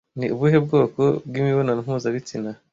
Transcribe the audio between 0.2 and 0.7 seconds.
ubuhe